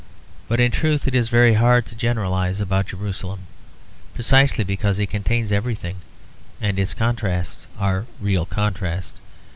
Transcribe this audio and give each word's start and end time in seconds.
But 0.47 0.59
in 0.59 0.71
truth 0.71 1.07
it 1.07 1.13
is 1.13 1.29
very 1.29 1.53
hard 1.53 1.85
to 1.85 1.93
generalise 1.93 2.59
about 2.59 2.87
Jerusalem, 2.87 3.41
precisely 4.15 4.63
because 4.63 4.97
it 4.97 5.11
contains 5.11 5.51
everything, 5.51 5.97
and 6.59 6.79
its 6.79 6.95
contrasts 6.95 7.67
are 7.79 8.07
real 8.19 8.47
contrasts. 8.47 9.21